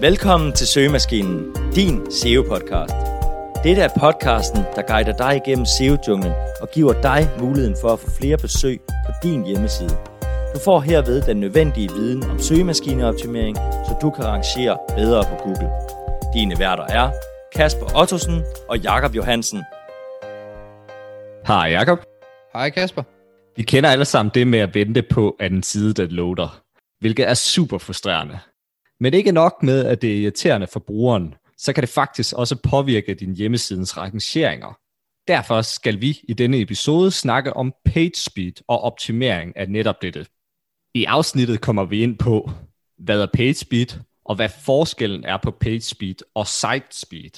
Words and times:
Velkommen 0.00 0.52
til 0.52 0.66
Søgemaskinen, 0.66 1.56
din 1.74 2.06
SEO-podcast. 2.10 2.94
Dette 3.64 3.82
er 3.82 3.88
podcasten, 4.00 4.62
der 4.76 4.82
guider 4.82 5.16
dig 5.16 5.40
igennem 5.46 5.66
SEO-junglen 5.66 6.32
og 6.60 6.70
giver 6.70 7.02
dig 7.02 7.28
muligheden 7.40 7.76
for 7.80 7.88
at 7.88 7.98
få 7.98 8.10
flere 8.10 8.36
besøg 8.36 8.80
på 9.06 9.12
din 9.22 9.46
hjemmeside. 9.46 9.96
Du 10.54 10.58
får 10.64 10.80
herved 10.80 11.22
den 11.22 11.36
nødvendige 11.36 11.88
viden 11.88 12.24
om 12.30 12.38
søgemaskineoptimering, 12.38 13.56
så 13.56 13.98
du 14.02 14.10
kan 14.10 14.24
rangere 14.24 14.78
bedre 14.96 15.24
på 15.24 15.36
Google. 15.44 15.70
Dine 16.34 16.58
værter 16.58 16.84
er 16.84 17.10
Kasper 17.54 18.00
Ottosen 18.00 18.42
og 18.68 18.78
Jakob 18.78 19.14
Johansen. 19.14 19.62
Hej 21.46 21.68
Jakob. 21.70 21.98
Hej 22.52 22.70
Kasper. 22.70 23.02
Vi 23.56 23.62
kender 23.62 23.90
alle 23.90 24.04
sammen 24.04 24.30
det 24.34 24.46
med 24.46 24.58
at 24.58 24.74
vente 24.74 25.02
på, 25.02 25.36
at 25.40 25.52
en 25.52 25.62
side 25.62 25.94
den 25.94 26.10
loader, 26.10 26.60
hvilket 27.00 27.28
er 27.28 27.34
super 27.34 27.78
frustrerende. 27.78 28.38
Men 29.00 29.14
ikke 29.14 29.32
nok 29.32 29.62
med, 29.62 29.84
at 29.84 30.02
det 30.02 30.12
er 30.12 30.20
irriterende 30.20 30.66
for 30.66 30.80
brugeren, 30.80 31.34
så 31.56 31.72
kan 31.72 31.82
det 31.82 31.90
faktisk 31.90 32.36
også 32.36 32.56
påvirke 32.56 33.14
din 33.14 33.36
hjemmesidens 33.36 33.96
rangeringer. 33.96 34.78
Derfor 35.28 35.62
skal 35.62 36.00
vi 36.00 36.20
i 36.28 36.32
denne 36.32 36.60
episode 36.60 37.10
snakke 37.10 37.52
om 37.52 37.74
page 37.84 38.14
speed 38.16 38.52
og 38.68 38.80
optimering 38.80 39.56
af 39.56 39.68
netop 39.68 40.02
dette. 40.02 40.26
I 40.94 41.04
afsnittet 41.04 41.60
kommer 41.60 41.84
vi 41.84 42.02
ind 42.02 42.18
på, 42.18 42.50
hvad 42.98 43.20
er 43.20 43.26
page 43.34 43.54
speed, 43.54 44.00
og 44.24 44.36
hvad 44.36 44.48
forskellen 44.48 45.24
er 45.24 45.36
på 45.36 45.50
page 45.50 45.80
speed 45.80 46.14
og 46.34 46.46
site 46.46 46.86
speed. 46.90 47.30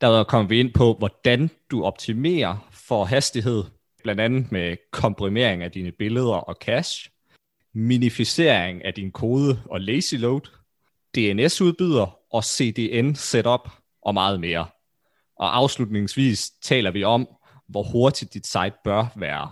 Der 0.00 0.24
kommer 0.24 0.48
vi 0.48 0.60
ind 0.60 0.72
på, 0.72 0.94
hvordan 0.98 1.50
du 1.70 1.84
optimerer 1.84 2.68
for 2.70 3.04
hastighed, 3.04 3.64
blandt 4.02 4.20
andet 4.20 4.52
med 4.52 4.76
komprimering 4.90 5.62
af 5.62 5.70
dine 5.70 5.92
billeder 5.92 6.34
og 6.34 6.56
cache, 6.60 7.10
minificering 7.74 8.84
af 8.84 8.94
din 8.94 9.10
kode 9.10 9.62
og 9.70 9.80
lazy 9.80 10.14
load, 10.14 10.61
DNS-udbyder 11.16 12.18
og 12.30 12.44
CDN-setup 12.44 13.68
og 14.02 14.14
meget 14.14 14.40
mere. 14.40 14.66
Og 15.36 15.56
afslutningsvis 15.56 16.50
taler 16.62 16.90
vi 16.90 17.04
om, 17.04 17.28
hvor 17.68 17.82
hurtigt 17.82 18.34
dit 18.34 18.46
site 18.46 18.72
bør 18.84 19.06
være. 19.16 19.50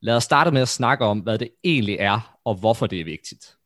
Lad 0.00 0.16
os 0.16 0.24
starte 0.24 0.50
med 0.50 0.62
at 0.62 0.68
snakke 0.68 1.04
om, 1.04 1.18
hvad 1.18 1.38
det 1.38 1.48
egentlig 1.64 1.96
er, 2.00 2.38
og 2.44 2.54
hvorfor 2.54 2.86
det 2.86 3.00
er 3.00 3.04
vigtigt. 3.04 3.56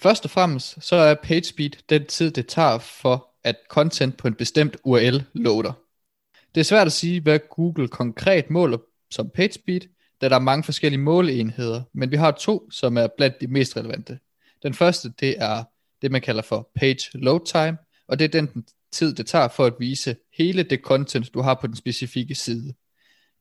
Først 0.00 0.24
og 0.24 0.30
fremmest 0.30 0.84
så 0.84 0.96
er 0.96 1.14
PageSpeed 1.14 1.70
den 1.88 2.06
tid, 2.06 2.30
det 2.30 2.46
tager 2.46 2.78
for, 2.78 3.34
at 3.44 3.56
content 3.70 4.16
på 4.16 4.28
en 4.28 4.34
bestemt 4.34 4.76
URL 4.84 5.24
loader. 5.32 5.72
Det 6.54 6.60
er 6.60 6.64
svært 6.64 6.86
at 6.86 6.92
sige, 6.92 7.20
hvad 7.20 7.38
Google 7.50 7.88
konkret 7.88 8.50
måler 8.50 8.78
som 9.10 9.30
PageSpeed, 9.30 9.80
da 10.20 10.28
der 10.28 10.34
er 10.34 10.40
mange 10.40 10.64
forskellige 10.64 11.00
måleenheder, 11.00 11.82
men 11.94 12.10
vi 12.10 12.16
har 12.16 12.30
to, 12.30 12.70
som 12.70 12.96
er 12.96 13.06
blandt 13.16 13.40
de 13.40 13.46
mest 13.46 13.76
relevante. 13.76 14.18
Den 14.62 14.74
første, 14.74 15.12
det 15.20 15.34
er 15.38 15.64
det, 16.02 16.10
man 16.10 16.20
kalder 16.20 16.42
for 16.42 16.70
page 16.76 16.98
load 17.14 17.46
time, 17.46 17.78
og 18.08 18.18
det 18.18 18.24
er 18.24 18.28
den 18.28 18.64
tid, 18.92 19.14
det 19.14 19.26
tager 19.26 19.48
for 19.48 19.66
at 19.66 19.74
vise 19.78 20.16
hele 20.38 20.62
det 20.62 20.80
content, 20.80 21.34
du 21.34 21.40
har 21.40 21.54
på 21.54 21.66
den 21.66 21.76
specifikke 21.76 22.34
side. 22.34 22.74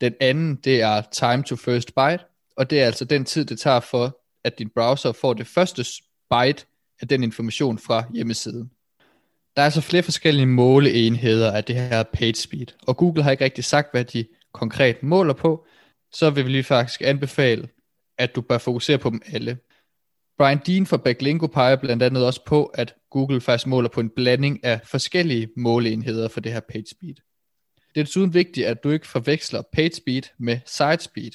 Den 0.02 0.14
anden, 0.20 0.56
det 0.56 0.82
er 0.82 1.02
time 1.12 1.44
to 1.44 1.56
first 1.56 1.96
byte, 1.96 2.24
og 2.58 2.70
det 2.70 2.82
er 2.82 2.86
altså 2.86 3.06
den 3.06 3.26
tid, 3.26 3.46
det 3.46 3.60
tager 3.60 3.80
for, 3.80 4.20
at 4.44 4.60
din 4.60 4.70
browser 4.76 5.12
får 5.12 5.34
det 5.34 5.48
første 5.48 5.86
byte 6.30 6.66
af 7.02 7.08
den 7.08 7.24
information 7.24 7.80
fra 7.80 8.04
hjemmesiden. 8.14 8.72
Der 9.56 9.62
er 9.62 9.66
altså 9.66 9.82
flere 9.82 10.04
forskellige 10.04 10.46
måleenheder 10.46 11.52
af 11.52 11.64
det 11.64 11.76
her 11.76 12.04
page 12.04 12.36
speed, 12.36 12.68
og 12.88 12.98
Google 12.98 13.24
har 13.24 13.32
ikke 13.32 13.44
rigtig 13.44 13.64
sagt, 13.64 13.92
hvad 13.92 14.06
de 14.06 14.26
konkret 14.54 15.04
måler 15.04 15.34
på, 15.34 15.66
så 16.12 16.30
vil 16.30 16.46
vi 16.46 16.52
lige 16.52 16.64
faktisk 16.64 17.02
anbefale, 17.02 17.70
at 18.18 18.36
du 18.36 18.42
bør 18.42 18.58
fokusere 18.58 18.98
på 18.98 19.10
dem 19.10 19.22
alle. 19.26 19.58
Brian 20.38 20.60
Dean 20.68 20.86
fra 20.86 20.98
Backlinko 20.98 21.48
peger 21.48 21.76
blandt 21.76 22.04
andet 22.04 22.26
også 22.26 22.46
på, 22.46 22.66
at 22.66 22.96
Google 23.10 23.42
faktisk 23.42 23.68
måler 23.68 23.90
på 23.90 24.00
en 24.00 24.10
blanding 24.10 24.64
af 24.64 24.80
forskellige 24.84 25.50
måleenheder 25.58 26.28
for 26.28 26.40
det 26.40 26.54
her 26.54 26.60
page 26.60 26.86
speed. 26.92 27.16
Det 27.96 28.00
er 28.00 28.04
desuden 28.04 28.34
vigtigt, 28.34 28.68
at 28.68 28.84
du 28.84 28.90
ikke 28.90 29.08
forveksler 29.08 29.62
page 29.74 29.94
speed 29.94 30.22
med 30.40 30.60
site 30.66 31.04
speed, 31.04 31.32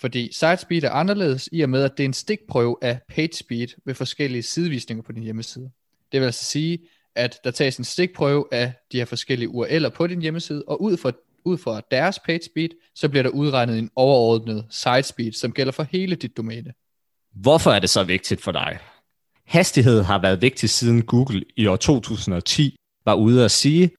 fordi 0.00 0.32
site 0.32 0.56
speed 0.56 0.82
er 0.82 0.90
anderledes 0.90 1.48
i 1.52 1.60
og 1.60 1.70
med, 1.70 1.82
at 1.82 1.92
det 1.96 2.04
er 2.04 2.08
en 2.08 2.12
stikprøve 2.12 2.76
af 2.82 3.00
page 3.08 3.32
speed 3.32 3.68
ved 3.84 3.94
forskellige 3.94 4.42
sidevisninger 4.42 5.02
på 5.02 5.12
din 5.12 5.22
hjemmeside. 5.22 5.70
Det 6.12 6.20
vil 6.20 6.26
altså 6.26 6.44
sige, 6.44 6.78
at 7.14 7.38
der 7.44 7.50
tages 7.50 7.76
en 7.76 7.84
stikprøve 7.84 8.44
af 8.52 8.72
de 8.92 8.98
her 8.98 9.04
forskellige 9.04 9.48
URL'er 9.48 9.88
på 9.88 10.06
din 10.06 10.22
hjemmeside, 10.22 10.64
og 10.66 10.82
ud 10.82 10.96
fra, 10.96 11.12
ud 11.44 11.58
fra 11.58 11.80
deres 11.90 12.18
page 12.18 12.42
speed, 12.42 12.68
så 12.94 13.08
bliver 13.08 13.22
der 13.22 13.30
udregnet 13.30 13.78
en 13.78 13.90
overordnet 13.96 14.66
site 14.70 15.02
speed, 15.02 15.32
som 15.32 15.52
gælder 15.52 15.72
for 15.72 15.82
hele 15.82 16.16
dit 16.16 16.36
domæne. 16.36 16.72
Hvorfor 17.34 17.70
er 17.70 17.78
det 17.78 17.90
så 17.90 18.04
vigtigt 18.04 18.42
for 18.42 18.52
dig? 18.52 18.78
Hastighed 19.46 20.02
har 20.02 20.18
været 20.18 20.42
vigtig 20.42 20.70
siden 20.70 21.02
Google 21.02 21.44
i 21.56 21.66
år 21.66 21.76
2010 21.76 22.76
var 23.04 23.14
ude 23.14 23.44
at 23.44 23.50
sige, 23.50 23.90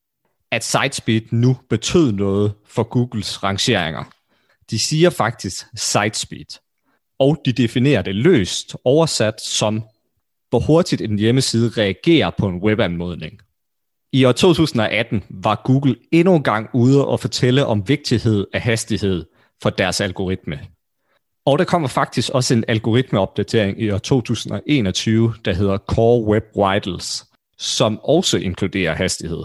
at 0.52 0.64
sitespeed 0.64 1.22
nu 1.32 1.58
betød 1.70 2.12
noget 2.12 2.54
for 2.66 2.84
Googles 2.84 3.44
rangeringer. 3.44 4.04
De 4.70 4.80
siger 4.80 5.10
faktisk 5.10 5.66
sitespeed, 5.76 6.60
og 7.20 7.42
de 7.46 7.52
definerer 7.52 8.02
det 8.02 8.16
løst 8.16 8.76
oversat 8.84 9.42
som, 9.42 9.84
hvor 10.50 10.60
hurtigt 10.60 11.02
en 11.02 11.20
hjemmeside 11.20 11.70
reagerer 11.70 12.30
på 12.38 12.48
en 12.48 12.64
webanmodning. 12.64 13.42
I 14.12 14.26
år 14.26 14.32
2018 14.32 15.24
var 15.30 15.62
Google 15.66 15.96
endnu 16.12 16.36
en 16.36 16.44
gang 16.44 16.70
ude 16.74 17.08
og 17.08 17.20
fortælle 17.20 17.66
om 17.66 17.88
vigtighed 17.88 18.48
af 18.54 18.62
hastighed 18.62 19.26
for 19.62 19.70
deres 19.70 20.02
algoritme. 20.02 20.60
Og 21.46 21.60
der 21.60 21.66
kommer 21.66 21.88
faktisk 21.88 22.30
også 22.34 22.54
en 22.54 22.64
algoritmeopdatering 22.68 23.82
i 23.82 23.92
år 23.92 23.98
2021, 23.98 25.34
der 25.46 25.54
hedder 25.54 25.78
Core 25.78 26.24
Web 26.24 26.44
Vitals, 26.56 27.26
som 27.58 28.00
også 28.04 28.38
inkluderer 28.38 28.96
hastighed. 28.96 29.44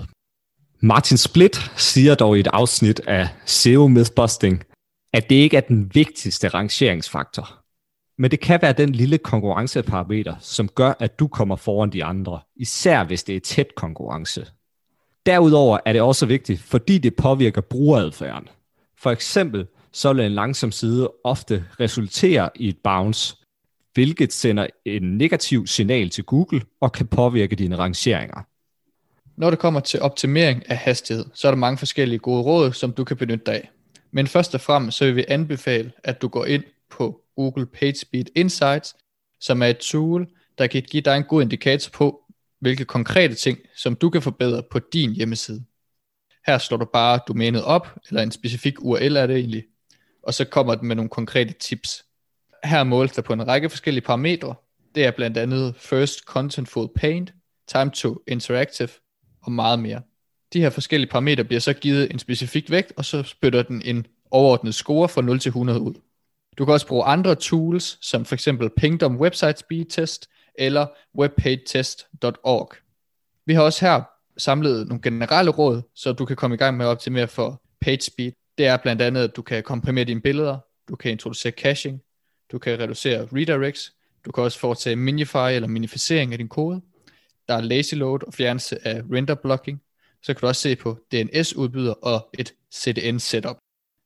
Martin 0.81 1.17
Split 1.17 1.71
siger 1.77 2.15
dog 2.15 2.37
i 2.37 2.41
et 2.41 2.47
afsnit 2.47 3.01
af 3.07 3.29
SEO 3.47 3.89
Mythbusting, 3.89 4.65
at 5.13 5.31
det 5.31 5.37
ikke 5.37 5.57
er 5.57 5.61
den 5.61 5.91
vigtigste 5.95 6.49
rangeringsfaktor. 6.49 7.65
Men 8.19 8.31
det 8.31 8.41
kan 8.41 8.63
være 8.63 8.73
den 8.73 8.93
lille 8.93 9.19
konkurrenceparameter, 9.19 10.35
som 10.41 10.69
gør, 10.69 10.93
at 11.01 11.19
du 11.19 11.29
kommer 11.29 11.57
foran 11.57 11.91
de 11.91 12.05
andre, 12.05 12.41
især 12.57 13.05
hvis 13.05 13.25
det 13.25 13.37
er 13.37 13.41
tæt 13.41 13.75
konkurrence. 13.75 14.47
Derudover 15.27 15.79
er 15.85 15.93
det 15.93 16.03
også 16.03 16.27
vigtigt, 16.27 16.61
fordi 16.61 16.99
det 16.99 17.17
påvirker 17.17 17.61
brugeradfærden. 17.61 18.49
For 18.99 19.11
eksempel 19.11 19.67
så 19.95 20.13
vil 20.13 20.25
en 20.25 20.33
langsom 20.33 20.73
side 20.73 21.11
ofte 21.25 21.65
resultere 21.81 22.51
i 22.55 22.69
et 22.69 22.79
bounce, 22.85 23.37
hvilket 23.93 24.33
sender 24.33 24.67
en 24.85 25.03
negativ 25.03 25.67
signal 25.67 26.11
til 26.11 26.25
Google 26.25 26.63
og 26.81 26.93
kan 26.93 27.07
påvirke 27.07 27.57
dine 27.57 27.77
rangeringer. 27.77 28.43
Når 29.37 29.51
det 29.51 29.59
kommer 29.59 29.81
til 29.81 30.01
optimering 30.01 30.71
af 30.71 30.77
hastighed, 30.77 31.25
så 31.35 31.49
er 31.49 31.51
der 31.51 31.57
mange 31.57 31.79
forskellige 31.79 32.19
gode 32.19 32.43
råd, 32.43 32.73
som 32.73 32.93
du 32.93 33.05
kan 33.05 33.17
benytte 33.17 33.45
dig 33.47 33.55
af. 33.55 33.71
Men 34.11 34.27
først 34.27 34.55
og 34.55 34.61
fremmest 34.61 34.99
så 34.99 35.05
vil 35.05 35.17
vi 35.17 35.25
anbefale, 35.29 35.93
at 36.05 36.23
du 36.23 36.29
går 36.29 36.45
ind 36.45 36.65
på 36.91 37.21
Google 37.37 37.67
PageSpeed 37.67 38.25
Insights, 38.35 38.95
som 39.41 39.63
er 39.63 39.67
et 39.67 39.79
tool, 39.79 40.27
der 40.59 40.67
kan 40.67 40.83
give 40.83 41.01
dig 41.01 41.17
en 41.17 41.25
god 41.25 41.43
indikator 41.43 41.91
på, 41.91 42.21
hvilke 42.61 42.85
konkrete 42.85 43.35
ting, 43.35 43.59
som 43.77 43.95
du 43.95 44.11
kan 44.11 44.23
forbedre 44.23 44.63
på 44.71 44.79
din 44.79 45.13
hjemmeside. 45.13 45.65
Her 46.47 46.59
slår 46.59 46.79
du 46.79 46.87
bare 46.93 47.21
domænet 47.29 47.65
op, 47.65 47.99
eller 48.09 48.23
en 48.23 48.31
specifik 48.31 48.75
URL 48.81 49.17
er 49.17 49.27
det 49.27 49.37
egentlig, 49.37 49.65
og 50.27 50.35
så 50.35 50.45
kommer 50.45 50.75
den 50.75 50.89
med 50.89 50.97
nogle 50.97 51.11
konkrete 51.11 51.53
tips. 51.53 52.05
Her 52.65 52.85
måles 52.85 53.13
der 53.13 53.23
på 53.23 53.33
en 53.33 53.49
række 53.49 53.71
forskellige 53.71 54.05
parametre. 54.05 54.55
Det 54.95 55.05
er 55.05 55.11
blandt 55.11 55.39
andet 55.39 55.75
First 55.77 56.19
Contentful 56.19 56.89
Paint, 56.97 57.33
Time 57.69 57.91
to 57.91 58.19
Interactive 58.29 58.89
og 59.43 59.53
meget 59.53 59.79
mere. 59.79 60.03
De 60.53 60.61
her 60.61 60.71
forskellige 60.71 61.11
parametre 61.11 61.45
bliver 61.45 61.61
så 61.61 61.73
givet 61.73 62.11
en 62.11 62.19
specifik 62.19 62.71
vægt, 62.71 62.93
og 62.97 63.05
så 63.05 63.23
spytter 63.23 63.63
den 63.63 63.83
en 63.85 64.07
overordnet 64.31 64.75
score 64.75 65.09
fra 65.09 65.23
0 65.23 65.39
til 65.39 65.49
100 65.49 65.81
ud. 65.81 65.95
Du 66.59 66.65
kan 66.65 66.75
også 66.75 66.87
bruge 66.87 67.05
andre 67.05 67.35
tools, 67.35 67.99
som 68.07 68.25
for 68.25 68.35
eksempel 68.35 68.71
Pingdom 68.77 69.17
Website 69.17 69.59
Speed 69.59 69.85
Test 69.85 70.29
eller 70.59 70.87
webpagetest.org. 71.19 72.73
Vi 73.47 73.55
har 73.55 73.63
også 73.63 73.87
her 73.87 74.03
samlet 74.39 74.89
nogle 74.89 75.03
generelle 75.03 75.51
råd, 75.51 75.83
så 75.95 76.13
du 76.13 76.25
kan 76.25 76.37
komme 76.37 76.55
i 76.55 76.57
gang 76.57 76.77
med 76.77 76.87
at 76.87 76.91
optimere 76.91 77.29
for 77.29 77.63
page 77.81 78.01
speed 78.01 78.33
det 78.59 78.67
er 78.67 78.77
blandt 78.77 79.03
andet, 79.03 79.25
at 79.25 79.37
du 79.37 79.43
kan 79.43 79.63
komprimere 79.63 80.05
dine 80.05 80.21
billeder, 80.21 80.59
du 80.89 80.97
kan 80.97 81.11
introducere 81.11 81.53
caching, 81.53 82.01
du 82.53 82.59
kan 82.59 82.79
reducere 82.79 83.29
redirects, 83.33 83.93
du 84.25 84.33
kan 84.33 84.45
også 84.45 84.59
foretage 84.59 84.97
minify 84.97 85.37
eller 85.37 85.69
minificering 85.69 86.33
af 86.33 86.39
din 86.39 86.49
kode. 86.49 86.81
Der 87.49 87.55
er 87.55 87.61
lazy 87.61 87.95
load 87.95 88.27
og 88.27 88.35
fjernelse 88.35 88.87
af 88.87 89.03
render 89.13 89.35
blocking. 89.35 89.83
Så 90.23 90.35
kan 90.35 90.41
du 90.41 90.47
også 90.47 90.63
se 90.63 90.77
på 90.77 90.99
DNS-udbyder 91.13 91.93
og 91.93 92.29
et 92.39 92.55
CDN 92.75 93.19
setup. 93.19 93.57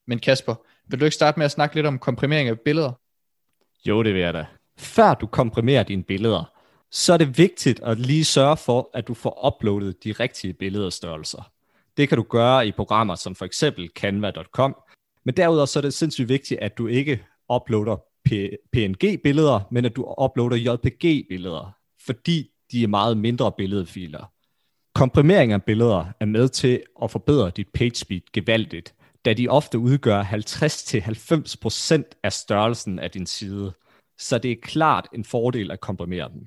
Men 0.06 0.18
Kasper, 0.18 0.54
vil 0.88 1.00
du 1.00 1.04
ikke 1.04 1.14
starte 1.14 1.38
med 1.38 1.44
at 1.44 1.50
snakke 1.50 1.74
lidt 1.74 1.86
om 1.86 1.98
komprimering 1.98 2.48
af 2.48 2.60
billeder? 2.60 2.92
Jo, 3.88 4.02
det 4.02 4.14
vil 4.14 4.22
jeg 4.22 4.34
da. 4.34 4.46
Før 4.78 5.14
du 5.14 5.26
komprimerer 5.26 5.82
dine 5.82 6.02
billeder, 6.02 6.52
så 6.90 7.12
er 7.12 7.16
det 7.16 7.38
vigtigt 7.38 7.80
at 7.80 7.98
lige 7.98 8.24
sørge 8.24 8.56
for, 8.56 8.90
at 8.94 9.08
du 9.08 9.14
får 9.14 9.46
uploadet 9.46 10.04
de 10.04 10.12
rigtige 10.12 10.52
billederstørrelser. 10.52 11.50
Det 11.98 12.08
kan 12.08 12.18
du 12.18 12.22
gøre 12.22 12.66
i 12.66 12.72
programmer 12.72 13.14
som 13.14 13.34
for 13.34 13.44
eksempel 13.44 13.90
canva.com. 13.96 14.76
Men 15.24 15.36
derudover 15.36 15.66
så 15.66 15.78
er 15.78 15.80
det 15.80 15.94
sindssygt 15.94 16.28
vigtigt, 16.28 16.60
at 16.60 16.78
du 16.78 16.86
ikke 16.86 17.24
uploader 17.52 17.96
PNG-billeder, 18.72 19.60
men 19.70 19.84
at 19.84 19.96
du 19.96 20.14
uploader 20.22 20.56
JPG-billeder, 20.56 21.76
fordi 22.06 22.50
de 22.72 22.82
er 22.82 22.88
meget 22.88 23.16
mindre 23.16 23.52
billedfiler. 23.52 24.32
Komprimering 24.94 25.52
af 25.52 25.62
billeder 25.62 26.04
er 26.20 26.24
med 26.24 26.48
til 26.48 26.82
at 27.02 27.10
forbedre 27.10 27.50
dit 27.50 27.68
page 27.74 27.94
speed 27.94 28.20
gevaldigt, 28.32 28.94
da 29.24 29.32
de 29.32 29.48
ofte 29.48 29.78
udgør 29.78 30.22
50-90% 30.22 32.20
af 32.22 32.32
størrelsen 32.32 32.98
af 32.98 33.10
din 33.10 33.26
side, 33.26 33.72
så 34.18 34.38
det 34.38 34.50
er 34.50 34.56
klart 34.62 35.08
en 35.14 35.24
fordel 35.24 35.70
at 35.70 35.80
komprimere 35.80 36.28
dem. 36.28 36.46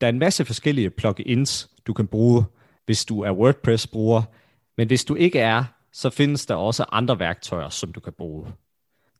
Der 0.00 0.06
er 0.06 0.10
en 0.10 0.18
masse 0.18 0.44
forskellige 0.44 0.90
plugins, 0.90 1.70
du 1.86 1.92
kan 1.92 2.06
bruge, 2.06 2.44
hvis 2.86 3.04
du 3.04 3.20
er 3.20 3.32
WordPress-bruger, 3.32 4.22
men 4.76 4.86
hvis 4.86 5.04
du 5.04 5.14
ikke 5.14 5.38
er, 5.38 5.64
så 5.92 6.10
findes 6.10 6.46
der 6.46 6.54
også 6.54 6.84
andre 6.92 7.18
værktøjer, 7.18 7.68
som 7.68 7.92
du 7.92 8.00
kan 8.00 8.12
bruge. 8.12 8.52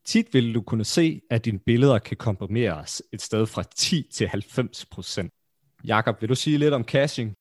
Tit 0.04 0.26
vil 0.32 0.54
du 0.54 0.62
kunne 0.62 0.84
se, 0.84 1.20
at 1.30 1.44
dine 1.44 1.58
billeder 1.58 1.98
kan 1.98 2.16
komprimeres 2.16 3.02
et 3.12 3.22
sted 3.22 3.46
fra 3.46 3.62
10 3.76 4.08
til 4.12 4.24
90%. 4.24 5.80
Jakob, 5.84 6.20
vil 6.20 6.28
du 6.28 6.34
sige 6.34 6.58
lidt 6.58 6.74
om 6.74 6.84
caching? 6.84 7.34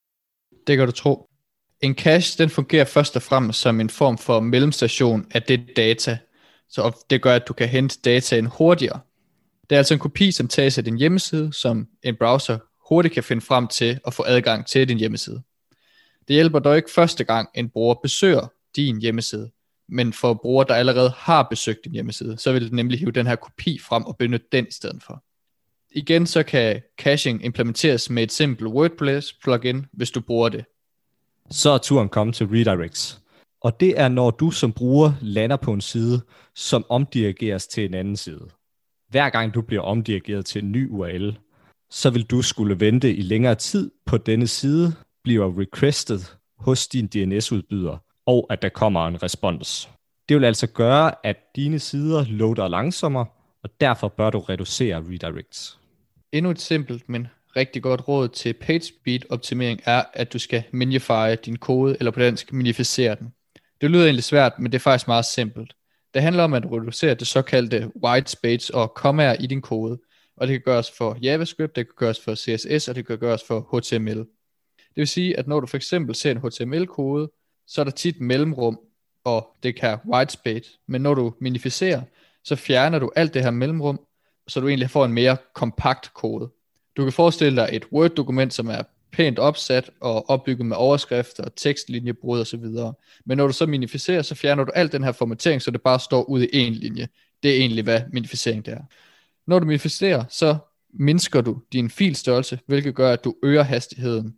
Det 0.67 0.77
kan 0.77 0.85
du 0.85 0.91
tro. 0.91 1.29
En 1.81 1.95
cache 1.95 2.43
den 2.43 2.49
fungerer 2.49 2.85
først 2.85 3.15
og 3.15 3.21
fremmest 3.21 3.59
som 3.59 3.79
en 3.79 3.89
form 3.89 4.17
for 4.17 4.39
mellemstation 4.39 5.25
af 5.31 5.43
det 5.43 5.69
data, 5.75 6.17
så 6.69 7.05
det 7.09 7.21
gør, 7.21 7.35
at 7.35 7.47
du 7.47 7.53
kan 7.53 7.67
hente 7.67 7.99
dataen 8.05 8.45
hurtigere. 8.45 8.99
Det 9.69 9.75
er 9.75 9.77
altså 9.77 9.93
en 9.93 9.99
kopi, 9.99 10.31
som 10.31 10.47
tages 10.47 10.77
af 10.77 10.83
din 10.83 10.97
hjemmeside, 10.97 11.53
som 11.53 11.87
en 12.03 12.15
browser 12.15 12.57
hurtigt 12.89 13.13
kan 13.13 13.23
finde 13.23 13.41
frem 13.41 13.67
til 13.67 13.99
og 14.03 14.13
få 14.13 14.23
adgang 14.27 14.65
til 14.67 14.89
din 14.89 14.97
hjemmeside. 14.97 15.41
Det 16.27 16.33
hjælper 16.33 16.59
dog 16.59 16.77
ikke 16.77 16.91
første 16.91 17.23
gang, 17.23 17.49
en 17.55 17.69
bruger 17.69 17.95
besøger 18.03 18.47
din 18.75 19.01
hjemmeside, 19.01 19.51
men 19.89 20.13
for 20.13 20.33
brugere, 20.33 20.67
der 20.67 20.75
allerede 20.75 21.09
har 21.09 21.43
besøgt 21.43 21.79
din 21.83 21.93
hjemmeside, 21.93 22.37
så 22.37 22.51
vil 22.51 22.63
det 22.63 22.73
nemlig 22.73 22.99
hive 22.99 23.11
den 23.11 23.27
her 23.27 23.35
kopi 23.35 23.79
frem 23.79 24.03
og 24.03 24.17
benytte 24.17 24.47
den 24.51 24.67
i 24.67 24.71
stedet 24.71 25.03
for. 25.03 25.23
Igen 25.91 26.27
så 26.27 26.43
kan 26.43 26.81
caching 26.99 27.45
implementeres 27.45 28.09
med 28.09 28.23
et 28.23 28.31
simpelt 28.31 28.69
WordPress 28.69 29.33
plugin, 29.33 29.85
hvis 29.93 30.11
du 30.11 30.21
bruger 30.21 30.49
det. 30.49 30.65
Så 31.51 31.69
er 31.69 31.77
turen 31.77 32.09
kommet 32.09 32.35
til 32.35 32.47
redirects. 32.47 33.21
Og 33.61 33.79
det 33.79 33.99
er, 33.99 34.07
når 34.07 34.31
du 34.31 34.51
som 34.51 34.73
bruger 34.73 35.13
lander 35.21 35.57
på 35.57 35.73
en 35.73 35.81
side, 35.81 36.21
som 36.55 36.85
omdirigeres 36.89 37.67
til 37.67 37.85
en 37.85 37.93
anden 37.93 38.17
side. 38.17 38.47
Hver 39.09 39.29
gang 39.29 39.53
du 39.53 39.61
bliver 39.61 39.81
omdirigeret 39.81 40.45
til 40.45 40.63
en 40.63 40.71
ny 40.71 40.89
URL, 40.89 41.37
så 41.89 42.09
vil 42.09 42.23
du 42.23 42.41
skulle 42.41 42.79
vente 42.79 43.15
i 43.15 43.21
længere 43.21 43.55
tid 43.55 43.91
på 44.05 44.17
denne 44.17 44.47
side, 44.47 44.93
bliver 45.25 45.59
requested 45.59 46.19
hos 46.57 46.87
din 46.87 47.07
DNS-udbyder, 47.07 47.97
og 48.25 48.47
at 48.49 48.61
der 48.61 48.69
kommer 48.69 49.07
en 49.07 49.23
respons. 49.23 49.89
Det 50.29 50.37
vil 50.37 50.45
altså 50.45 50.67
gøre, 50.67 51.11
at 51.23 51.37
dine 51.55 51.79
sider 51.79 52.25
loader 52.27 52.67
langsommere, 52.67 53.25
og 53.63 53.69
derfor 53.81 54.07
bør 54.07 54.29
du 54.29 54.39
reducere 54.39 55.03
redirects. 55.09 55.79
Endnu 56.31 56.51
et 56.51 56.61
simpelt, 56.61 57.09
men 57.09 57.27
rigtig 57.55 57.81
godt 57.81 58.07
råd 58.07 58.27
til 58.27 58.53
PageSpeed 58.53 59.19
optimering 59.29 59.79
er, 59.85 60.03
at 60.13 60.33
du 60.33 60.39
skal 60.39 60.63
minify 60.71 61.35
din 61.45 61.55
kode, 61.55 61.97
eller 61.99 62.11
på 62.11 62.19
dansk 62.19 62.53
minificere 62.53 63.15
den. 63.15 63.33
Det 63.81 63.91
lyder 63.91 64.03
egentlig 64.03 64.23
svært, 64.23 64.53
men 64.59 64.71
det 64.71 64.77
er 64.77 64.83
faktisk 64.83 65.07
meget 65.07 65.25
simpelt. 65.25 65.73
Det 66.13 66.21
handler 66.21 66.43
om 66.43 66.53
at 66.53 66.65
reducere 66.71 67.13
det 67.13 67.27
såkaldte 67.27 67.91
white 68.03 68.31
space 68.31 68.75
og 68.75 68.93
kommaer 68.93 69.35
i 69.39 69.47
din 69.47 69.61
kode, 69.61 69.99
og 70.37 70.47
det 70.47 70.53
kan 70.53 70.73
gøres 70.73 70.91
for 70.97 71.17
JavaScript, 71.21 71.75
det 71.75 71.85
kan 71.87 71.93
gøres 71.97 72.19
for 72.19 72.35
CSS, 72.35 72.87
og 72.87 72.95
det 72.95 73.07
kan 73.07 73.17
gøres 73.17 73.41
for 73.47 73.79
HTML. 73.79 74.25
Det 74.95 75.01
vil 75.01 75.07
sige, 75.07 75.39
at 75.39 75.47
når 75.47 75.59
du 75.59 75.67
for 75.67 75.77
eksempel 75.77 76.15
ser 76.15 76.31
en 76.31 76.37
HTML-kode, 76.37 77.31
så 77.67 77.81
er 77.81 77.85
der 77.85 77.91
tit 77.91 78.21
mellemrum, 78.21 78.79
og 79.23 79.55
det 79.63 79.75
kan 79.75 79.97
whitespace. 80.13 80.69
men 80.87 81.01
når 81.01 81.13
du 81.13 81.33
minificerer, 81.39 82.01
så 82.43 82.55
fjerner 82.55 82.99
du 82.99 83.11
alt 83.15 83.33
det 83.33 83.43
her 83.43 83.51
mellemrum, 83.51 83.99
så 84.47 84.59
du 84.59 84.67
egentlig 84.67 84.89
får 84.89 85.05
en 85.05 85.13
mere 85.13 85.37
kompakt 85.53 86.13
kode. 86.13 86.49
Du 86.97 87.03
kan 87.03 87.13
forestille 87.13 87.61
dig 87.61 87.69
et 87.73 87.85
Word-dokument, 87.91 88.53
som 88.53 88.67
er 88.67 88.83
pænt 89.11 89.39
opsat 89.39 89.89
og 89.99 90.29
opbygget 90.29 90.65
med 90.65 90.77
overskrifter, 90.77 91.49
tekstlinjebrud 91.55 92.39
og 92.39 92.47
så 92.47 92.57
videre. 92.57 92.93
Men 93.25 93.37
når 93.37 93.47
du 93.47 93.53
så 93.53 93.65
minificerer, 93.65 94.21
så 94.21 94.35
fjerner 94.35 94.63
du 94.63 94.71
al 94.75 94.91
den 94.91 95.03
her 95.03 95.11
formatering, 95.11 95.61
så 95.61 95.71
det 95.71 95.81
bare 95.81 95.99
står 95.99 96.23
ud 96.23 96.41
i 96.41 96.47
en 96.53 96.73
linje. 96.73 97.07
Det 97.43 97.51
er 97.51 97.55
egentlig, 97.55 97.83
hvad 97.83 98.01
minificering 98.13 98.65
det 98.65 98.73
er. 98.73 98.81
Når 99.47 99.59
du 99.59 99.65
minificerer, 99.65 100.23
så 100.29 100.57
mindsker 100.93 101.41
du 101.41 101.61
din 101.73 101.89
filstørrelse, 101.89 102.59
hvilket 102.65 102.95
gør, 102.95 103.13
at 103.13 103.23
du 103.23 103.35
øger 103.43 103.63
hastigheden. 103.63 104.35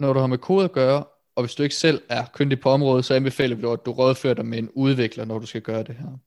Når 0.00 0.12
du 0.12 0.20
har 0.20 0.26
med 0.26 0.38
kode 0.38 0.64
at 0.64 0.72
gøre, 0.72 1.04
og 1.36 1.42
hvis 1.42 1.54
du 1.54 1.62
ikke 1.62 1.74
selv 1.74 2.02
er 2.08 2.24
kyndig 2.34 2.60
på 2.60 2.70
området, 2.70 3.04
så 3.04 3.14
anbefaler 3.14 3.56
vi 3.56 3.66
at 3.66 3.86
du 3.86 3.92
rådfører 3.92 4.34
dig 4.34 4.46
med 4.46 4.58
en 4.58 4.70
udvikler, 4.74 5.24
når 5.24 5.38
du 5.38 5.46
skal 5.46 5.62
gøre 5.62 5.82
det 5.82 5.94
her. 5.94 6.18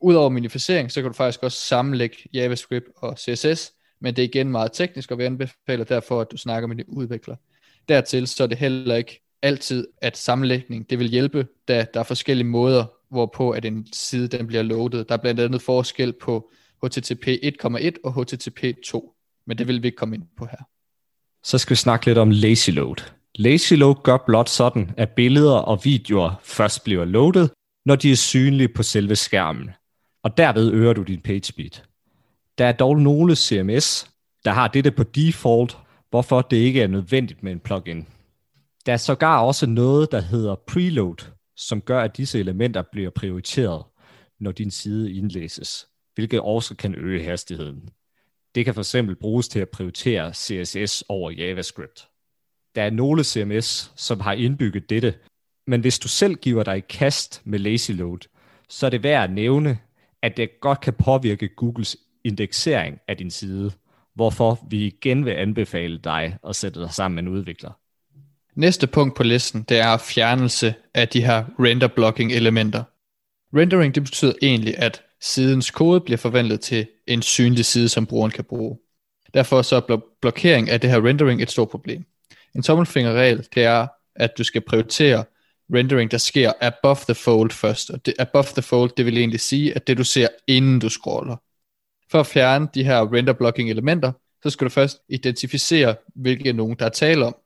Udover 0.00 0.28
minificering, 0.28 0.92
så 0.92 1.00
kan 1.02 1.10
du 1.10 1.14
faktisk 1.14 1.42
også 1.42 1.58
sammenlægge 1.58 2.16
JavaScript 2.34 2.86
og 2.96 3.18
CSS, 3.18 3.72
men 4.00 4.16
det 4.16 4.22
er 4.22 4.28
igen 4.28 4.50
meget 4.50 4.72
teknisk, 4.72 5.10
og 5.10 5.18
vi 5.18 5.24
anbefaler 5.24 5.84
derfor, 5.84 6.20
at 6.20 6.30
du 6.30 6.36
snakker 6.36 6.66
med 6.66 6.76
din 6.76 6.84
udvikler. 6.88 7.36
Dertil 7.88 8.26
så 8.26 8.42
er 8.42 8.46
det 8.46 8.58
heller 8.58 8.94
ikke 8.94 9.20
altid, 9.42 9.86
at 10.02 10.16
sammenlægning 10.16 10.90
det 10.90 10.98
vil 10.98 11.08
hjælpe, 11.08 11.46
da 11.68 11.86
der 11.94 12.00
er 12.00 12.04
forskellige 12.04 12.46
måder, 12.46 12.84
hvorpå 13.10 13.50
at 13.50 13.64
en 13.64 13.86
side 13.92 14.28
den 14.28 14.46
bliver 14.46 14.62
loadet. 14.62 15.08
Der 15.08 15.14
er 15.14 15.18
blandt 15.18 15.40
andet 15.40 15.62
forskel 15.62 16.12
på 16.12 16.50
HTTP 16.84 17.26
1,1 17.26 17.90
og 18.04 18.22
HTTP 18.22 18.64
2, 18.86 19.14
men 19.46 19.58
det 19.58 19.68
vil 19.68 19.82
vi 19.82 19.88
ikke 19.88 19.96
komme 19.96 20.16
ind 20.16 20.24
på 20.36 20.46
her. 20.46 20.68
Så 21.48 21.58
skal 21.58 21.70
vi 21.70 21.76
snakke 21.76 22.06
lidt 22.06 22.18
om 22.18 22.30
lazy 22.30 22.70
load. 22.70 22.96
Lazy 23.34 23.72
load 23.72 23.94
gør 24.02 24.16
blot 24.26 24.48
sådan, 24.48 24.94
at 24.96 25.10
billeder 25.10 25.56
og 25.56 25.80
videoer 25.84 26.40
først 26.42 26.84
bliver 26.84 27.04
loadet, 27.04 27.50
når 27.86 27.96
de 27.96 28.12
er 28.12 28.16
synlige 28.16 28.68
på 28.68 28.82
selve 28.82 29.16
skærmen, 29.16 29.70
og 30.22 30.36
derved 30.36 30.72
øger 30.72 30.92
du 30.92 31.02
din 31.02 31.20
page 31.20 31.44
speed. 31.44 31.70
Der 32.58 32.66
er 32.66 32.72
dog 32.72 33.00
nogle 33.00 33.36
CMS, 33.36 34.10
der 34.44 34.50
har 34.50 34.68
dette 34.68 34.90
på 34.90 35.02
default, 35.02 35.78
hvorfor 36.10 36.40
det 36.40 36.56
ikke 36.56 36.82
er 36.82 36.86
nødvendigt 36.86 37.42
med 37.42 37.52
en 37.52 37.60
plugin. 37.60 38.06
Der 38.86 38.92
er 38.92 38.96
sågar 38.96 39.40
også 39.40 39.66
noget, 39.66 40.12
der 40.12 40.20
hedder 40.20 40.54
preload, 40.66 41.24
som 41.56 41.80
gør, 41.80 42.00
at 42.00 42.16
disse 42.16 42.38
elementer 42.38 42.82
bliver 42.92 43.10
prioriteret, 43.10 43.84
når 44.40 44.52
din 44.52 44.70
side 44.70 45.12
indlæses, 45.12 45.86
hvilket 46.14 46.40
også 46.40 46.76
kan 46.76 46.94
øge 46.94 47.24
hastigheden. 47.24 47.88
Det 48.58 48.64
kan 48.64 48.74
for 48.74 48.80
eksempel 48.80 49.16
bruges 49.16 49.48
til 49.48 49.60
at 49.60 49.68
prioritere 49.68 50.34
CSS 50.34 51.04
over 51.08 51.30
JavaScript. 51.30 52.08
Der 52.74 52.82
er 52.82 52.90
nogle 52.90 53.24
CMS, 53.24 53.92
som 53.96 54.20
har 54.20 54.32
indbygget 54.32 54.90
dette, 54.90 55.14
men 55.66 55.80
hvis 55.80 55.98
du 55.98 56.08
selv 56.08 56.34
giver 56.34 56.62
dig 56.62 56.76
i 56.76 56.80
kast 56.80 57.42
med 57.44 57.58
lazy 57.58 57.90
load, 57.90 58.18
så 58.68 58.86
er 58.86 58.90
det 58.90 59.02
værd 59.02 59.24
at 59.24 59.30
nævne, 59.30 59.78
at 60.22 60.36
det 60.36 60.60
godt 60.60 60.80
kan 60.80 60.92
påvirke 60.92 61.48
Googles 61.48 61.96
indeksering 62.24 62.98
af 63.08 63.16
din 63.16 63.30
side, 63.30 63.72
hvorfor 64.14 64.66
vi 64.70 64.86
igen 64.86 65.24
vil 65.24 65.32
anbefale 65.32 65.98
dig 65.98 66.38
at 66.48 66.56
sætte 66.56 66.80
dig 66.80 66.90
sammen 66.90 67.14
med 67.14 67.22
en 67.22 67.38
udvikler. 67.38 67.70
Næste 68.54 68.86
punkt 68.86 69.16
på 69.16 69.22
listen, 69.22 69.62
det 69.62 69.78
er 69.78 69.96
fjernelse 69.96 70.74
af 70.94 71.08
de 71.08 71.24
her 71.24 71.44
render 71.58 71.88
blocking 71.88 72.32
elementer. 72.32 72.84
Rendering 73.54 73.94
det 73.94 74.02
betyder 74.02 74.32
egentlig, 74.42 74.78
at 74.78 75.02
sidens 75.20 75.70
kode 75.70 76.00
bliver 76.00 76.18
forvandlet 76.18 76.60
til 76.60 76.86
en 77.06 77.22
synlig 77.22 77.64
side, 77.64 77.88
som 77.88 78.06
brugeren 78.06 78.30
kan 78.30 78.44
bruge. 78.44 78.78
Derfor 79.34 79.62
så 79.62 79.76
er 79.76 80.00
blokering 80.20 80.70
af 80.70 80.80
det 80.80 80.90
her 80.90 81.06
rendering 81.06 81.42
et 81.42 81.50
stort 81.50 81.68
problem. 81.68 82.04
En 82.54 82.62
tommelfingerregel, 82.62 83.46
det 83.54 83.64
er, 83.64 83.86
at 84.16 84.38
du 84.38 84.44
skal 84.44 84.60
prioritere 84.60 85.24
rendering, 85.74 86.10
der 86.10 86.18
sker 86.18 86.52
above 86.60 86.96
the 86.96 87.14
fold 87.14 87.50
først. 87.50 87.90
Og 87.90 88.06
det, 88.06 88.14
above 88.18 88.44
the 88.44 88.62
fold, 88.62 88.90
det 88.96 89.06
vil 89.06 89.18
egentlig 89.18 89.40
sige, 89.40 89.74
at 89.74 89.86
det 89.86 89.98
du 89.98 90.04
ser, 90.04 90.28
inden 90.46 90.78
du 90.78 90.88
scroller. 90.88 91.36
For 92.10 92.20
at 92.20 92.26
fjerne 92.26 92.68
de 92.74 92.84
her 92.84 93.12
render 93.14 93.32
blocking 93.32 93.70
elementer, 93.70 94.12
så 94.42 94.50
skal 94.50 94.64
du 94.64 94.70
først 94.70 94.98
identificere, 95.08 95.96
hvilke 96.14 96.52
nogen, 96.52 96.76
der 96.78 96.84
er 96.84 96.88
tale 96.88 97.26
om. 97.26 97.36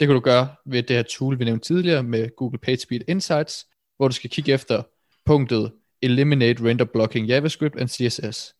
Det 0.00 0.08
kan 0.08 0.14
du 0.14 0.20
gøre 0.20 0.48
ved 0.66 0.82
det 0.82 0.96
her 0.96 1.02
tool, 1.02 1.38
vi 1.38 1.44
nævnte 1.44 1.66
tidligere 1.66 2.02
med 2.02 2.36
Google 2.36 2.58
PageSpeed 2.58 3.00
Insights, 3.08 3.66
hvor 3.96 4.08
du 4.08 4.14
skal 4.14 4.30
kigge 4.30 4.52
efter 4.52 4.82
punktet 5.26 5.72
Eliminate 6.02 6.64
Render 6.64 6.84
Blocking 6.84 7.26
JavaScript 7.26 7.80
and 7.80 7.88
CSS. 7.88 8.54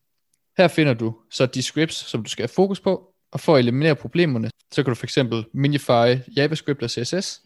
Her 0.57 0.67
finder 0.67 0.93
du 0.93 1.15
så 1.31 1.45
de 1.45 1.61
scripts, 1.61 1.95
som 1.95 2.23
du 2.23 2.29
skal 2.29 2.43
have 2.43 2.49
fokus 2.49 2.79
på, 2.79 3.13
og 3.31 3.39
for 3.39 3.55
at 3.55 3.59
eliminere 3.59 3.95
problemerne, 3.95 4.49
så 4.71 4.83
kan 4.83 4.93
du 4.93 4.95
fx 4.95 5.17
minify 5.53 6.35
JavaScript 6.37 6.83
og 6.83 6.89
CSS. 6.89 7.41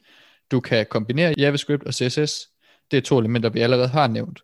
Du 0.52 0.60
kan 0.60 0.86
kombinere 0.90 1.34
JavaScript 1.38 1.84
og 1.84 1.94
CSS. 1.94 2.50
Det 2.92 2.98
er 2.98 3.02
to 3.02 3.20
elementer, 3.20 3.50
vi 3.50 3.60
allerede 3.60 3.88
har 3.88 4.08
nævnt. 4.08 4.40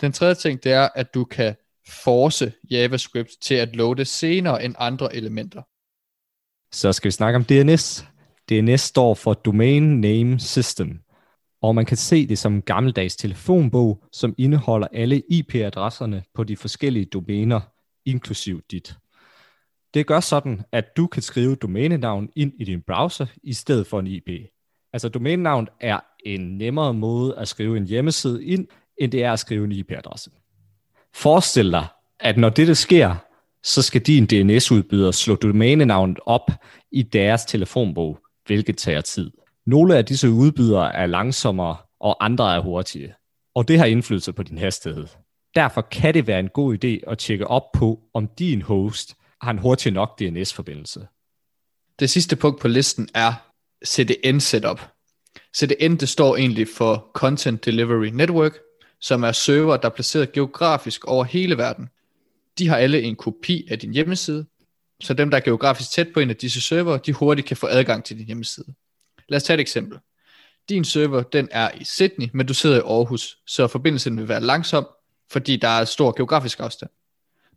Den 0.00 0.12
tredje 0.12 0.34
ting, 0.34 0.64
det 0.64 0.72
er, 0.72 0.88
at 0.94 1.14
du 1.14 1.24
kan 1.24 1.54
force 1.88 2.52
JavaScript 2.70 3.30
til 3.42 3.54
at 3.54 3.76
loade 3.76 4.04
senere 4.04 4.64
end 4.64 4.74
andre 4.78 5.16
elementer. 5.16 5.62
Så 6.72 6.92
skal 6.92 7.08
vi 7.08 7.12
snakke 7.12 7.36
om 7.36 7.44
DNS. 7.44 8.04
DNS 8.48 8.80
står 8.80 9.14
for 9.14 9.34
Domain 9.34 10.00
Name 10.00 10.40
System, 10.40 11.00
og 11.62 11.74
man 11.74 11.86
kan 11.86 11.96
se 11.96 12.26
det 12.26 12.38
som 12.38 12.54
en 12.54 12.62
gammeldags 12.62 13.16
telefonbog, 13.16 14.04
som 14.12 14.34
indeholder 14.38 14.86
alle 14.92 15.22
IP-adresserne 15.30 16.22
på 16.34 16.44
de 16.44 16.56
forskellige 16.56 17.04
domæner, 17.04 17.60
inklusiv 18.06 18.60
dit. 18.70 18.94
Det 19.94 20.06
gør 20.06 20.20
sådan, 20.20 20.62
at 20.72 20.96
du 20.96 21.06
kan 21.06 21.22
skrive 21.22 21.54
domænenavn 21.54 22.28
ind 22.36 22.52
i 22.60 22.64
din 22.64 22.82
browser 22.86 23.26
i 23.42 23.52
stedet 23.52 23.86
for 23.86 24.00
en 24.00 24.06
IP. 24.06 24.28
Altså 24.92 25.08
domænenavn 25.08 25.68
er 25.80 26.00
en 26.26 26.58
nemmere 26.58 26.94
måde 26.94 27.38
at 27.38 27.48
skrive 27.48 27.76
en 27.76 27.86
hjemmeside 27.86 28.44
ind, 28.44 28.66
end 28.98 29.12
det 29.12 29.24
er 29.24 29.32
at 29.32 29.38
skrive 29.38 29.64
en 29.64 29.72
IP-adresse. 29.72 30.30
Forestil 31.14 31.72
dig, 31.72 31.86
at 32.20 32.38
når 32.38 32.48
det 32.48 32.76
sker, 32.76 33.16
så 33.62 33.82
skal 33.82 34.00
din 34.00 34.26
DNS-udbyder 34.26 35.10
slå 35.10 35.34
domænenavnet 35.34 36.18
op 36.26 36.50
i 36.92 37.02
deres 37.02 37.44
telefonbog, 37.44 38.18
hvilket 38.46 38.78
tager 38.78 39.00
tid. 39.00 39.30
Nogle 39.66 39.96
af 39.96 40.04
disse 40.04 40.30
udbydere 40.30 40.94
er 40.94 41.06
langsommere, 41.06 41.76
og 42.00 42.24
andre 42.24 42.56
er 42.56 42.60
hurtige. 42.60 43.14
Og 43.54 43.68
det 43.68 43.78
har 43.78 43.86
indflydelse 43.86 44.32
på 44.32 44.42
din 44.42 44.58
hastighed. 44.58 45.06
Derfor 45.54 45.80
kan 45.80 46.14
det 46.14 46.26
være 46.26 46.40
en 46.40 46.48
god 46.48 46.84
idé 46.84 47.10
at 47.10 47.18
tjekke 47.18 47.46
op 47.46 47.72
på, 47.72 48.00
om 48.14 48.28
din 48.38 48.62
host 48.62 49.14
har 49.40 49.50
en 49.50 49.58
hurtig 49.58 49.92
nok 49.92 50.18
DNS-forbindelse. 50.20 51.06
Det 51.98 52.10
sidste 52.10 52.36
punkt 52.36 52.60
på 52.60 52.68
listen 52.68 53.08
er 53.14 53.32
CDN 53.86 54.40
setup. 54.40 54.80
CDN 55.56 55.96
det 55.96 56.08
står 56.08 56.36
egentlig 56.36 56.68
for 56.76 57.10
Content 57.14 57.64
Delivery 57.64 58.06
Network, 58.06 58.58
som 59.00 59.22
er 59.22 59.32
server, 59.32 59.76
der 59.76 59.88
er 59.88 59.94
placeret 59.94 60.32
geografisk 60.32 61.04
over 61.04 61.24
hele 61.24 61.56
verden. 61.56 61.88
De 62.58 62.68
har 62.68 62.76
alle 62.76 63.02
en 63.02 63.16
kopi 63.16 63.66
af 63.70 63.78
din 63.78 63.92
hjemmeside, 63.92 64.46
så 65.00 65.14
dem, 65.14 65.30
der 65.30 65.36
er 65.36 65.42
geografisk 65.42 65.90
tæt 65.90 66.08
på 66.14 66.20
en 66.20 66.30
af 66.30 66.36
disse 66.36 66.60
server, 66.60 66.96
de 66.96 67.12
hurtigt 67.12 67.48
kan 67.48 67.56
få 67.56 67.66
adgang 67.66 68.04
til 68.04 68.18
din 68.18 68.26
hjemmeside. 68.26 68.74
Lad 69.30 69.36
os 69.36 69.42
tage 69.42 69.54
et 69.54 69.60
eksempel. 69.60 69.98
Din 70.68 70.84
server, 70.84 71.22
den 71.22 71.48
er 71.50 71.70
i 71.80 71.84
Sydney, 71.84 72.28
men 72.32 72.46
du 72.46 72.54
sidder 72.54 72.76
i 72.76 72.80
Aarhus, 72.80 73.38
så 73.46 73.66
forbindelsen 73.66 74.16
vil 74.16 74.28
være 74.28 74.40
langsom, 74.40 74.86
fordi 75.30 75.56
der 75.56 75.68
er 75.68 75.84
stor 75.84 76.16
geografisk 76.16 76.60
afstand. 76.60 76.90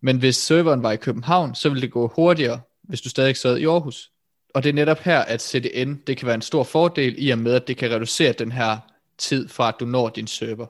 Men 0.01 0.17
hvis 0.17 0.35
serveren 0.35 0.83
var 0.83 0.91
i 0.91 0.95
København, 0.97 1.55
så 1.55 1.69
ville 1.69 1.81
det 1.81 1.91
gå 1.91 2.11
hurtigere, 2.15 2.61
hvis 2.83 3.01
du 3.01 3.09
stadig 3.09 3.37
sad 3.37 3.57
i 3.57 3.65
Aarhus. 3.65 4.11
Og 4.53 4.63
det 4.63 4.69
er 4.69 4.73
netop 4.73 4.99
her, 4.99 5.19
at 5.19 5.41
CDN 5.41 5.93
det 6.07 6.17
kan 6.17 6.25
være 6.25 6.35
en 6.35 6.41
stor 6.41 6.63
fordel 6.63 7.15
i 7.17 7.29
og 7.29 7.37
med, 7.37 7.53
at 7.53 7.67
det 7.67 7.77
kan 7.77 7.91
reducere 7.91 8.33
den 8.33 8.51
her 8.51 8.77
tid 9.17 9.49
fra, 9.49 9.67
at 9.67 9.75
du 9.79 9.85
når 9.85 10.09
din 10.09 10.27
server, 10.27 10.65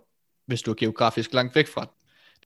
hvis 0.48 0.62
du 0.62 0.72
er 0.72 0.76
geografisk 0.76 1.34
langt 1.34 1.56
væk 1.56 1.68
fra 1.68 1.82
den. 1.82 1.90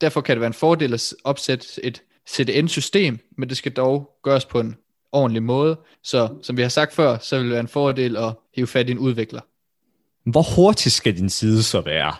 Derfor 0.01 0.21
kan 0.21 0.35
det 0.35 0.41
være 0.41 0.47
en 0.47 0.53
fordel 0.53 0.93
at 0.93 1.13
opsætte 1.23 1.85
et 1.85 2.03
CDN-system, 2.29 3.19
men 3.37 3.49
det 3.49 3.57
skal 3.57 3.71
dog 3.71 4.19
gøres 4.23 4.45
på 4.45 4.59
en 4.59 4.75
ordentlig 5.11 5.43
måde. 5.43 5.79
Så 6.03 6.29
som 6.41 6.57
vi 6.57 6.61
har 6.61 6.69
sagt 6.69 6.93
før, 6.93 7.17
så 7.17 7.37
vil 7.37 7.45
det 7.45 7.51
være 7.51 7.59
en 7.59 7.67
fordel 7.67 8.17
at 8.17 8.33
hive 8.55 8.67
fat 8.67 8.89
i 8.89 8.91
en 8.91 8.97
udvikler. 8.97 9.41
Hvor 10.25 10.55
hurtigt 10.55 10.95
skal 10.95 11.17
din 11.17 11.29
side 11.29 11.63
så 11.63 11.81
være? 11.81 12.13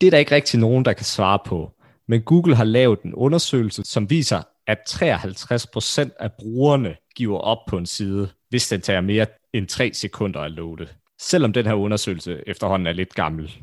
Det 0.00 0.06
er 0.06 0.10
der 0.10 0.18
ikke 0.18 0.34
rigtig 0.34 0.60
nogen, 0.60 0.84
der 0.84 0.92
kan 0.92 1.04
svare 1.04 1.38
på. 1.46 1.70
Men 2.08 2.22
Google 2.22 2.56
har 2.56 2.64
lavet 2.64 3.02
en 3.02 3.14
undersøgelse, 3.14 3.82
som 3.84 4.10
viser, 4.10 4.42
at 4.66 4.78
53% 4.88 6.16
af 6.20 6.32
brugerne 6.32 6.96
giver 7.16 7.38
op 7.38 7.58
på 7.68 7.78
en 7.78 7.86
side, 7.86 8.28
hvis 8.48 8.68
den 8.68 8.80
tager 8.80 9.00
mere 9.00 9.26
end 9.52 9.66
3 9.66 9.90
sekunder 9.94 10.40
at 10.40 10.50
loade. 10.50 10.88
Selvom 11.20 11.52
den 11.52 11.66
her 11.66 11.74
undersøgelse 11.74 12.42
efterhånden 12.46 12.86
er 12.86 12.92
lidt 12.92 13.14
gammel. 13.14 13.58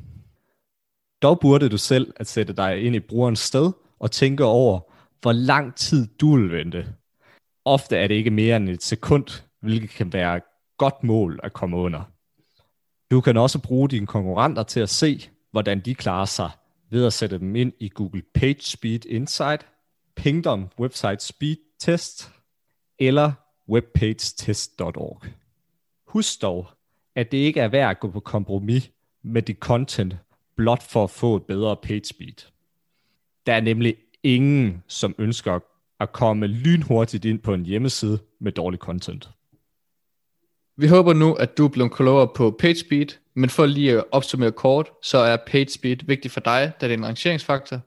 Dog 1.22 1.40
burde 1.40 1.70
du 1.70 1.78
selv 1.78 2.14
at 2.16 2.28
sætte 2.28 2.54
dig 2.54 2.84
ind 2.84 2.96
i 2.96 3.00
brugerens 3.00 3.40
sted 3.40 3.72
og 4.00 4.12
tænke 4.12 4.46
over, 4.46 4.80
hvor 5.22 5.32
lang 5.32 5.76
tid 5.76 6.08
du 6.22 6.36
vil 6.36 6.52
vente. 6.52 6.88
Ofte 7.66 7.98
er 7.98 8.08
det 8.08 8.16
ikke 8.16 8.30
mere 8.30 8.58
end 8.58 8.70
et 8.70 8.84
sekund, 8.84 9.44
hvilket 9.62 9.90
kan 9.90 10.14
være 10.14 10.38
et 10.38 10.44
godt 10.78 11.04
mål 11.04 11.40
at 11.44 11.54
komme 11.54 11.78
under. 11.78 12.04
Du 13.12 13.22
kan 13.22 13.38
også 13.38 13.60
bruge 13.60 13.90
dine 13.90 14.08
konkurrenter 14.08 14.64
til 14.64 14.80
at 14.80 14.90
se, 14.90 15.30
hvordan 15.52 15.80
de 15.80 15.96
klarer 15.96 16.26
sig 16.26 16.50
ved 16.90 17.06
at 17.06 17.14
sætte 17.14 17.40
dem 17.40 17.56
ind 17.56 17.74
i 17.80 17.90
Google 17.90 18.22
PageSpeed 18.34 19.06
Insight, 19.06 19.68
Pingdom 20.16 20.68
Website 20.80 21.20
Speed 21.20 21.56
Test 21.80 22.32
eller 23.00 23.32
webpagetest.org. 23.70 25.22
Husk 26.08 26.42
dog, 26.42 26.68
at 27.16 27.32
det 27.32 27.38
ikke 27.38 27.60
er 27.60 27.68
værd 27.68 27.90
at 27.90 28.00
gå 28.00 28.10
på 28.10 28.20
kompromis 28.20 28.92
med 29.24 29.42
dit 29.42 29.58
content 29.58 30.16
blot 30.56 30.84
for 30.84 31.04
at 31.04 31.10
få 31.10 31.36
et 31.36 31.46
bedre 31.46 31.78
page 31.78 32.06
speed. 32.06 32.50
Der 33.46 33.54
er 33.54 33.62
nemlig 33.62 33.96
ingen, 34.24 34.84
som 34.88 35.16
ønsker 35.18 35.54
at 35.54 35.62
komme 36.06 36.48
lynhurtigt 36.48 37.26
ind 37.26 37.40
på 37.40 37.54
en 37.54 37.66
hjemmeside 37.66 38.20
med 38.40 38.52
dårlig 38.52 38.80
content. 38.80 39.30
Vi 40.78 40.88
håber 40.88 41.14
nu, 41.14 41.34
at 41.34 41.58
du 41.58 41.66
er 41.66 41.70
blevet 41.70 41.92
klogere 41.92 42.28
på 42.36 42.56
PageSpeed, 42.60 43.06
men 43.34 43.50
for 43.50 43.66
lige 43.66 43.92
at 43.92 44.04
opsummere 44.12 44.52
kort, 44.52 44.92
så 45.04 45.18
er 45.18 45.38
PageSpeed 45.48 45.98
vigtig 46.06 46.32
for 46.32 46.40
dig, 46.40 46.72
da 46.82 46.88
det 46.88 46.94
er 46.94 46.98
en 46.98 47.06
rangeringsfaktor, 47.06 47.80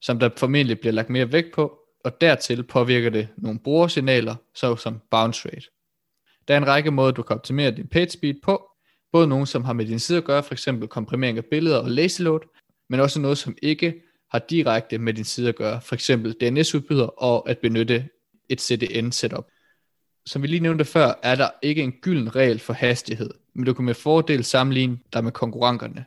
som 0.00 0.18
der 0.18 0.30
formentlig 0.36 0.80
bliver 0.80 0.92
lagt 0.92 1.10
mere 1.10 1.32
vægt 1.32 1.54
på, 1.54 1.78
og 2.04 2.20
dertil 2.20 2.62
påvirker 2.62 3.10
det 3.10 3.28
nogle 3.36 3.58
brugersignaler, 3.58 4.34
såsom 4.54 5.00
bounce 5.10 5.48
rate. 5.48 5.66
Der 6.48 6.54
er 6.54 6.58
en 6.58 6.66
række 6.66 6.90
måder, 6.90 7.10
du 7.10 7.22
kan 7.22 7.36
optimere 7.36 7.70
din 7.70 7.86
PageSpeed 7.86 8.34
på, 8.42 8.70
både 9.12 9.26
nogle, 9.26 9.46
som 9.46 9.64
har 9.64 9.72
med 9.72 9.86
din 9.86 9.98
side 9.98 10.18
at 10.18 10.24
gøre, 10.24 10.42
f.eks. 10.42 10.68
komprimering 10.90 11.38
af 11.38 11.44
billeder 11.44 11.78
og 11.78 11.90
lazy 11.90 12.22
load, 12.22 12.40
men 12.88 13.00
også 13.00 13.20
noget, 13.20 13.38
som 13.38 13.56
ikke 13.62 14.02
har 14.30 14.38
direkte 14.38 14.98
med 14.98 15.14
din 15.14 15.24
side 15.24 15.48
at 15.48 15.56
gøre, 15.56 15.80
for 15.80 15.94
eksempel 15.94 16.32
DNS-udbyder 16.32 17.22
og 17.22 17.50
at 17.50 17.58
benytte 17.58 18.08
et 18.48 18.60
CDN-setup. 18.60 19.46
Som 20.26 20.42
vi 20.42 20.46
lige 20.46 20.60
nævnte 20.60 20.84
før, 20.84 21.12
er 21.22 21.34
der 21.34 21.50
ikke 21.62 21.82
en 21.82 21.92
gylden 21.92 22.36
regel 22.36 22.58
for 22.58 22.72
hastighed, 22.72 23.30
men 23.54 23.64
du 23.64 23.74
kan 23.74 23.84
med 23.84 23.94
fordel 23.94 24.44
sammenligne 24.44 24.98
dig 25.12 25.24
med 25.24 25.32
konkurrenterne. 25.32 26.04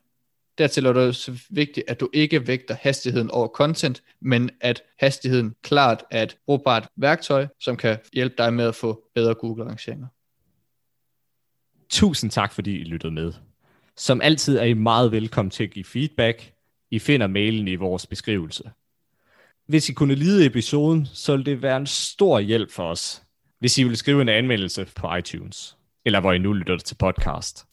Dertil 0.57 0.85
er 0.85 0.93
det 0.93 1.07
også 1.07 1.39
vigtigt, 1.49 1.89
at 1.89 1.99
du 1.99 2.09
ikke 2.13 2.47
vægter 2.47 2.75
hastigheden 2.81 3.31
over 3.31 3.47
content, 3.47 4.03
men 4.19 4.49
at 4.61 4.83
hastigheden 4.99 5.55
klart 5.61 6.03
er 6.11 6.23
et 6.23 6.37
brugbart 6.45 6.87
værktøj, 6.95 7.47
som 7.59 7.77
kan 7.77 7.97
hjælpe 8.13 8.35
dig 8.37 8.53
med 8.53 8.65
at 8.65 8.75
få 8.75 9.03
bedre 9.15 9.33
Google-rangeringer. 9.33 10.07
Tusind 11.89 12.31
tak, 12.31 12.53
fordi 12.53 12.79
I 12.79 12.83
lyttede 12.83 13.13
med. 13.13 13.33
Som 13.97 14.21
altid 14.21 14.57
er 14.57 14.63
I 14.63 14.73
meget 14.73 15.11
velkommen 15.11 15.49
til 15.49 15.63
at 15.63 15.71
give 15.71 15.85
feedback. 15.85 16.53
I 16.91 16.99
finder 16.99 17.27
mailen 17.27 17.67
i 17.67 17.75
vores 17.75 18.07
beskrivelse. 18.07 18.71
Hvis 19.67 19.89
I 19.89 19.93
kunne 19.93 20.15
lide 20.15 20.45
episoden, 20.45 21.05
så 21.05 21.31
ville 21.31 21.45
det 21.45 21.61
være 21.61 21.77
en 21.77 21.87
stor 21.87 22.39
hjælp 22.39 22.71
for 22.71 22.83
os, 22.83 23.23
hvis 23.59 23.77
I 23.77 23.83
ville 23.83 23.97
skrive 23.97 24.21
en 24.21 24.29
anmeldelse 24.29 24.87
på 24.95 25.15
iTunes, 25.15 25.77
eller 26.05 26.19
hvor 26.19 26.31
I 26.31 26.37
nu 26.37 26.53
lytter 26.53 26.77
til 26.77 26.95
podcast. 26.95 27.67